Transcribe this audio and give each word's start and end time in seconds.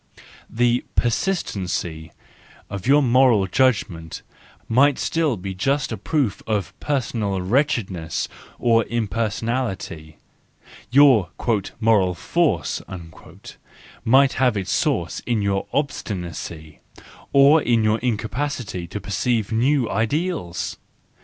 The 0.49 0.83
persistency 0.95 2.11
of 2.71 2.87
your 2.87 3.03
moral 3.03 3.45
judgment 3.45 4.23
might 4.67 4.97
still 4.97 5.37
be 5.37 5.53
just 5.53 5.91
a 5.91 5.95
proof 5.95 6.41
of 6.47 6.73
personal 6.79 7.39
wretchedness 7.39 8.27
or 8.57 8.83
impersonality; 8.85 10.17
your 10.89 11.29
"moral 11.79 12.15
force" 12.15 12.81
might 14.03 14.33
have 14.33 14.57
its 14.57 14.71
source 14.71 15.19
in 15.27 15.43
your 15.43 15.67
obstinacy—or 15.71 17.61
in 17.61 17.83
your 17.83 17.99
incapacity 17.99 18.87
to 18.87 18.99
perceive 18.99 19.51
new 19.51 19.87
ideals! 19.87 20.77